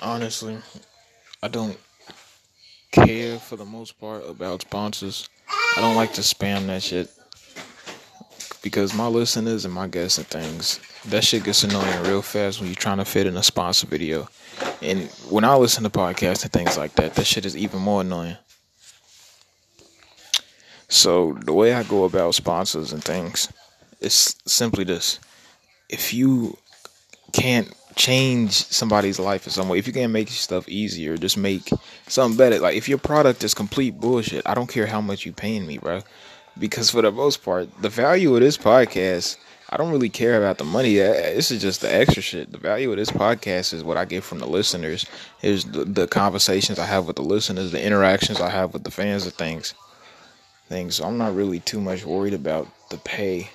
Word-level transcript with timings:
honestly, 0.00 0.58
I 1.42 1.48
don't 1.48 1.78
care 2.92 3.38
for 3.38 3.56
the 3.56 3.64
most 3.64 3.98
part 4.00 4.24
about 4.28 4.62
sponsors. 4.62 5.28
I 5.76 5.80
don't 5.80 5.96
like 5.96 6.12
to 6.14 6.22
spam 6.22 6.66
that 6.66 6.82
shit 6.82 7.10
because 8.62 8.94
my 8.94 9.06
listeners 9.06 9.64
and 9.64 9.72
my 9.72 9.86
guests 9.86 10.18
and 10.18 10.26
things, 10.26 10.80
that 11.06 11.22
shit 11.22 11.44
gets 11.44 11.62
annoying 11.62 12.02
real 12.02 12.22
fast 12.22 12.58
when 12.58 12.68
you're 12.68 12.74
trying 12.74 12.98
to 12.98 13.04
fit 13.04 13.26
in 13.26 13.36
a 13.36 13.42
sponsor 13.42 13.86
video. 13.86 14.28
And 14.82 15.08
when 15.30 15.44
I 15.44 15.54
listen 15.56 15.84
to 15.84 15.90
podcasts 15.90 16.42
and 16.42 16.52
things 16.52 16.76
like 16.76 16.94
that, 16.94 17.14
that 17.14 17.26
shit 17.26 17.46
is 17.46 17.56
even 17.56 17.80
more 17.80 18.00
annoying. 18.00 18.36
So 20.88 21.36
the 21.44 21.52
way 21.52 21.74
I 21.74 21.82
go 21.82 22.04
about 22.04 22.34
sponsors 22.34 22.92
and 22.92 23.02
things 23.04 23.52
is 24.00 24.36
simply 24.46 24.84
this: 24.84 25.18
if 25.88 26.14
you 26.14 26.56
can't 27.32 27.72
change 27.96 28.52
somebody's 28.52 29.18
life 29.18 29.46
in 29.46 29.52
some 29.52 29.68
way, 29.68 29.78
if 29.78 29.86
you 29.86 29.92
can't 29.92 30.12
make 30.12 30.28
stuff 30.28 30.68
easier, 30.68 31.16
just 31.16 31.36
make 31.36 31.70
something 32.06 32.36
better. 32.36 32.58
Like 32.58 32.76
if 32.76 32.88
your 32.88 32.98
product 32.98 33.42
is 33.42 33.54
complete 33.54 33.98
bullshit, 33.98 34.46
I 34.46 34.54
don't 34.54 34.68
care 34.68 34.86
how 34.86 35.00
much 35.00 35.26
you 35.26 35.32
paying 35.32 35.66
me, 35.66 35.78
bro. 35.78 36.02
Because 36.58 36.90
for 36.90 37.02
the 37.02 37.10
most 37.10 37.42
part, 37.42 37.68
the 37.82 37.88
value 37.88 38.34
of 38.34 38.40
this 38.40 38.56
podcast, 38.56 39.36
I 39.68 39.76
don't 39.76 39.90
really 39.90 40.08
care 40.08 40.38
about 40.38 40.58
the 40.58 40.64
money. 40.64 41.00
Uh, 41.00 41.12
this 41.12 41.50
is 41.50 41.60
just 41.60 41.80
the 41.80 41.92
extra 41.92 42.22
shit. 42.22 42.52
The 42.52 42.58
value 42.58 42.90
of 42.90 42.98
this 42.98 43.10
podcast 43.10 43.74
is 43.74 43.82
what 43.82 43.96
I 43.96 44.04
get 44.04 44.22
from 44.22 44.38
the 44.38 44.46
listeners. 44.46 45.06
Is 45.42 45.64
the, 45.64 45.84
the 45.84 46.06
conversations 46.06 46.78
I 46.78 46.86
have 46.86 47.06
with 47.06 47.16
the 47.16 47.22
listeners, 47.22 47.72
the 47.72 47.84
interactions 47.84 48.40
I 48.40 48.50
have 48.50 48.72
with 48.72 48.84
the 48.84 48.90
fans 48.90 49.26
of 49.26 49.34
things. 49.34 49.74
Things. 50.68 50.96
So 50.96 51.04
I'm 51.04 51.18
not 51.18 51.34
really 51.34 51.60
too 51.60 51.80
much 51.80 52.04
worried 52.04 52.34
about 52.34 52.68
the 52.90 52.98
pay 52.98 53.50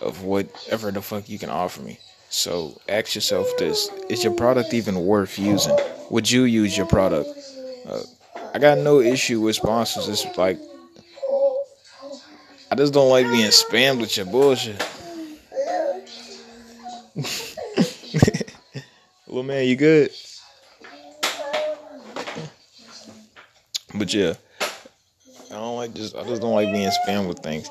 of 0.00 0.22
whatever 0.22 0.90
the 0.90 1.02
fuck 1.02 1.28
you 1.28 1.38
can 1.38 1.50
offer 1.50 1.82
me. 1.82 1.98
So 2.34 2.76
ask 2.88 3.14
yourself 3.14 3.48
this: 3.58 3.88
Is 4.08 4.24
your 4.24 4.34
product 4.34 4.74
even 4.74 5.06
worth 5.06 5.38
using? 5.38 5.78
Would 6.10 6.28
you 6.28 6.42
use 6.42 6.76
your 6.76 6.84
product? 6.84 7.30
Uh, 7.86 8.02
I 8.52 8.58
got 8.58 8.78
no 8.78 8.98
issue 8.98 9.40
with 9.40 9.54
sponsors. 9.54 10.08
It's 10.08 10.36
like 10.36 10.58
I 12.72 12.74
just 12.74 12.92
don't 12.92 13.08
like 13.08 13.26
being 13.26 13.48
spammed 13.50 14.00
with 14.00 14.16
your 14.16 14.26
bullshit. 14.26 14.84
Little 19.28 19.44
man, 19.44 19.68
you 19.68 19.76
good? 19.76 20.10
But 23.94 24.12
yeah, 24.12 24.34
I 25.52 25.54
don't 25.54 25.76
like 25.76 25.94
just. 25.94 26.16
I 26.16 26.24
just 26.24 26.42
don't 26.42 26.54
like 26.54 26.72
being 26.72 26.90
spammed 27.06 27.28
with 27.28 27.38
things. 27.38 27.70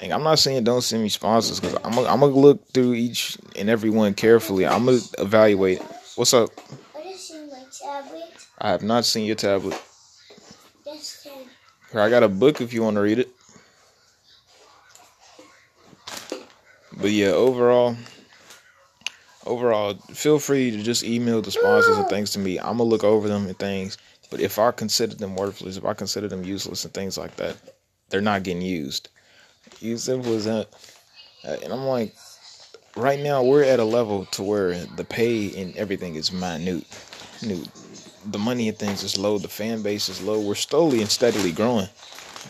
And 0.00 0.12
I'm 0.12 0.22
not 0.22 0.38
saying 0.38 0.64
don't 0.64 0.80
send 0.80 1.02
me 1.02 1.10
sponsors 1.10 1.60
because 1.60 1.76
I'm 1.84 1.92
gonna 1.92 2.26
look 2.26 2.66
through 2.68 2.94
each 2.94 3.36
and 3.56 3.68
every 3.68 3.90
one 3.90 4.14
carefully. 4.14 4.66
I'm 4.66 4.86
gonna 4.86 5.00
evaluate. 5.18 5.82
What's 6.16 6.32
up? 6.32 6.50
I 8.62 8.70
have 8.70 8.82
not 8.82 9.04
seen 9.04 9.26
your 9.26 9.36
tablet. 9.36 9.80
Yes, 10.86 11.26
Here, 11.92 12.00
I 12.00 12.10
got 12.10 12.22
a 12.22 12.28
book 12.28 12.60
if 12.60 12.72
you 12.72 12.82
want 12.82 12.96
to 12.96 13.00
read 13.00 13.18
it. 13.18 13.28
But 16.92 17.10
yeah, 17.10 17.28
overall, 17.28 17.96
overall, 19.46 19.94
feel 20.12 20.38
free 20.38 20.70
to 20.70 20.82
just 20.82 21.04
email 21.04 21.40
the 21.40 21.50
sponsors 21.50 21.96
and 21.96 22.08
things 22.08 22.32
to 22.32 22.38
me. 22.38 22.58
I'm 22.58 22.78
gonna 22.78 22.84
look 22.84 23.04
over 23.04 23.28
them 23.28 23.46
and 23.46 23.58
things. 23.58 23.96
But 24.30 24.40
if 24.40 24.58
I 24.58 24.70
consider 24.70 25.14
them 25.14 25.36
worthless, 25.36 25.76
if 25.76 25.84
I 25.84 25.94
consider 25.94 26.28
them 26.28 26.44
useless 26.44 26.84
and 26.84 26.92
things 26.92 27.16
like 27.16 27.36
that, 27.36 27.56
they're 28.10 28.20
not 28.20 28.42
getting 28.42 28.62
used. 28.62 29.08
You 29.80 29.96
simple 29.96 30.34
as 30.34 30.44
that. 30.44 30.68
Uh, 31.44 31.56
and 31.62 31.72
I'm 31.72 31.86
like, 31.86 32.14
right 32.96 33.18
now 33.18 33.42
we're 33.42 33.64
at 33.64 33.80
a 33.80 33.84
level 33.84 34.26
to 34.26 34.42
where 34.42 34.74
the 34.84 35.04
pay 35.04 35.60
and 35.60 35.74
everything 35.76 36.16
is 36.16 36.30
minute. 36.32 36.84
New, 37.42 37.64
the 38.26 38.38
money 38.38 38.68
and 38.68 38.78
things 38.78 39.02
is 39.02 39.16
low. 39.16 39.38
The 39.38 39.48
fan 39.48 39.82
base 39.82 40.08
is 40.08 40.22
low. 40.22 40.40
We're 40.40 40.54
slowly 40.54 41.00
and 41.00 41.10
steadily 41.10 41.52
growing. 41.52 41.88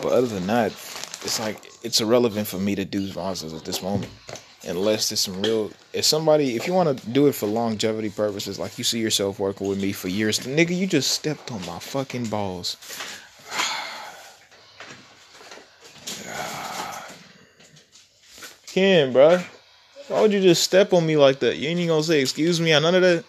But 0.02 0.12
other 0.12 0.26
than 0.26 0.46
that, 0.48 0.72
it's 1.22 1.38
like 1.38 1.70
it's 1.82 2.00
irrelevant 2.00 2.48
for 2.48 2.58
me 2.58 2.74
to 2.74 2.84
do 2.84 3.06
sponsors 3.08 3.52
at 3.52 3.64
this 3.64 3.82
moment. 3.82 4.10
Unless 4.66 5.08
there's 5.08 5.20
some 5.20 5.40
real, 5.40 5.70
if 5.94 6.04
somebody, 6.04 6.54
if 6.54 6.66
you 6.66 6.74
want 6.74 6.98
to 6.98 7.10
do 7.10 7.28
it 7.28 7.34
for 7.34 7.46
longevity 7.46 8.10
purposes, 8.10 8.58
like 8.58 8.76
you 8.76 8.84
see 8.84 8.98
yourself 8.98 9.38
working 9.38 9.66
with 9.66 9.80
me 9.80 9.92
for 9.92 10.08
years, 10.08 10.40
nigga, 10.40 10.76
you 10.76 10.86
just 10.86 11.12
stepped 11.12 11.50
on 11.50 11.64
my 11.64 11.78
fucking 11.78 12.26
balls. 12.26 12.76
Ken, 18.72 19.12
bro. 19.12 19.42
Why 20.06 20.20
would 20.20 20.32
you 20.32 20.40
just 20.40 20.62
step 20.62 20.92
on 20.92 21.04
me 21.04 21.16
like 21.16 21.40
that? 21.40 21.56
You 21.56 21.68
ain't 21.68 21.78
even 21.80 21.88
gonna 21.88 22.02
say 22.04 22.20
excuse 22.20 22.60
me 22.60 22.72
or 22.72 22.80
none 22.80 22.94
of 22.94 23.02
that? 23.02 23.24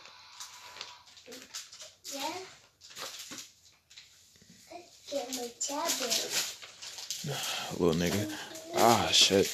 Little 7.80 7.96
nigga. 7.96 8.32
Ah, 8.78 9.08
shit. 9.12 9.48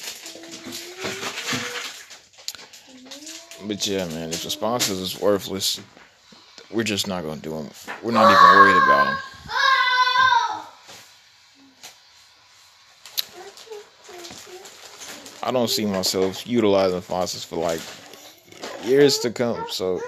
But 3.66 3.86
yeah, 3.86 4.06
man, 4.06 4.30
if 4.30 4.42
the 4.42 4.50
sponsors 4.50 4.98
is 4.98 5.20
worthless, 5.20 5.80
we're 6.70 6.84
just 6.84 7.08
not 7.08 7.24
gonna 7.24 7.40
do 7.40 7.50
them. 7.50 7.70
We're 8.02 8.12
not 8.12 8.30
even 8.30 8.42
worried 8.42 8.82
about 8.82 9.06
them. 9.06 9.16
I 15.48 15.50
don't 15.50 15.70
see 15.70 15.86
myself 15.86 16.46
utilizing 16.46 17.00
sponsors 17.00 17.42
for 17.42 17.56
like 17.56 17.80
years 18.84 19.18
to 19.20 19.30
come. 19.30 19.64
So 19.70 19.98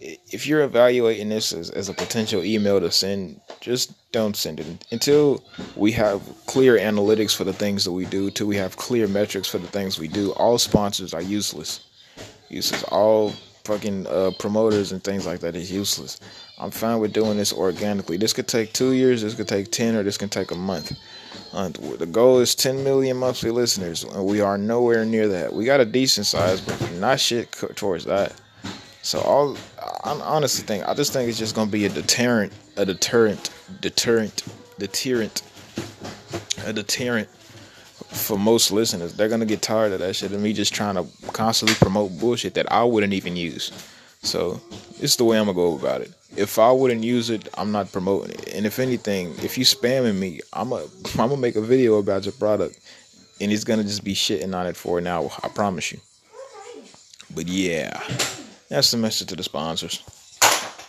if 0.00 0.46
you're 0.46 0.62
evaluating 0.62 1.28
this 1.28 1.52
as, 1.52 1.68
as 1.68 1.90
a 1.90 1.92
potential 1.92 2.42
email 2.42 2.80
to 2.80 2.90
send, 2.90 3.38
just 3.60 3.92
don't 4.12 4.34
send 4.34 4.60
it 4.60 4.86
until 4.90 5.44
we 5.76 5.92
have 5.92 6.22
clear 6.46 6.78
analytics 6.78 7.36
for 7.36 7.44
the 7.44 7.52
things 7.52 7.84
that 7.84 7.92
we 7.92 8.06
do, 8.06 8.30
till 8.30 8.46
we 8.46 8.56
have 8.56 8.78
clear 8.78 9.06
metrics 9.06 9.46
for 9.46 9.58
the 9.58 9.66
things 9.66 9.98
we 9.98 10.08
do. 10.08 10.32
All 10.32 10.56
sponsors 10.56 11.12
are 11.12 11.20
useless. 11.20 11.80
Useless. 12.48 12.82
All 12.84 13.34
fucking 13.64 14.06
uh, 14.06 14.30
promoters 14.38 14.92
and 14.92 15.04
things 15.04 15.26
like 15.26 15.40
that 15.40 15.54
is 15.54 15.70
useless. 15.70 16.18
I'm 16.58 16.70
fine 16.70 16.98
with 16.98 17.12
doing 17.12 17.36
this 17.36 17.52
organically. 17.52 18.16
This 18.16 18.32
could 18.32 18.48
take 18.48 18.72
two 18.72 18.92
years, 18.92 19.20
this 19.20 19.34
could 19.34 19.48
take 19.48 19.70
10, 19.70 19.96
or 19.96 20.02
this 20.02 20.16
can 20.16 20.30
take 20.30 20.50
a 20.50 20.56
month. 20.56 20.98
The 21.52 22.08
goal 22.10 22.38
is 22.38 22.54
10 22.54 22.84
million 22.84 23.16
monthly 23.16 23.50
listeners, 23.50 24.04
and 24.04 24.24
we 24.26 24.40
are 24.40 24.58
nowhere 24.58 25.04
near 25.04 25.28
that. 25.28 25.52
We 25.52 25.64
got 25.64 25.80
a 25.80 25.84
decent 25.84 26.26
size, 26.26 26.60
but 26.60 26.92
not 26.94 27.20
shit 27.20 27.52
towards 27.74 28.04
that. 28.04 28.32
So 29.02 29.20
all, 29.20 29.56
I 30.04 30.12
honestly 30.22 30.66
think 30.66 30.86
I 30.86 30.94
just 30.94 31.12
think 31.12 31.28
it's 31.28 31.38
just 31.38 31.54
gonna 31.54 31.70
be 31.70 31.86
a 31.86 31.88
deterrent, 31.88 32.52
a 32.76 32.84
deterrent, 32.84 33.50
deterrent, 33.80 34.44
deterrent, 34.78 35.42
a 36.66 36.72
deterrent 36.72 37.28
for 38.08 38.38
most 38.38 38.70
listeners. 38.70 39.14
They're 39.14 39.30
gonna 39.30 39.46
get 39.46 39.62
tired 39.62 39.92
of 39.92 40.00
that 40.00 40.14
shit 40.16 40.32
and 40.32 40.42
me 40.42 40.52
just 40.52 40.74
trying 40.74 40.96
to 40.96 41.06
constantly 41.32 41.74
promote 41.76 42.18
bullshit 42.18 42.54
that 42.54 42.70
I 42.70 42.84
wouldn't 42.84 43.14
even 43.14 43.36
use. 43.36 43.72
So 44.22 44.60
it's 45.00 45.16
the 45.16 45.24
way 45.24 45.38
I'm 45.38 45.46
gonna 45.46 45.54
go 45.54 45.74
about 45.74 46.00
it. 46.00 46.12
If 46.36 46.58
I 46.58 46.70
wouldn't 46.70 47.04
use 47.04 47.30
it, 47.30 47.48
I'm 47.54 47.72
not 47.72 47.90
promoting 47.90 48.32
it. 48.32 48.54
And 48.54 48.66
if 48.66 48.78
anything, 48.78 49.34
if 49.42 49.56
you 49.56 49.64
spamming 49.64 50.18
me, 50.18 50.40
I'm 50.52 50.72
a 50.72 50.76
I'm 51.18 51.28
gonna 51.28 51.36
make 51.36 51.56
a 51.56 51.60
video 51.60 51.98
about 51.98 52.24
your 52.24 52.32
product, 52.32 52.78
and 53.40 53.52
it's 53.52 53.64
gonna 53.64 53.84
just 53.84 54.04
be 54.04 54.14
shitting 54.14 54.54
on 54.54 54.66
it 54.66 54.76
for 54.76 54.98
an 54.98 55.06
hour. 55.06 55.30
I 55.42 55.48
promise 55.48 55.92
you. 55.92 56.00
But 57.34 57.46
yeah, 57.48 58.02
that's 58.68 58.90
the 58.90 58.96
message 58.96 59.28
to 59.28 59.36
the 59.36 59.42
sponsors. 59.42 60.02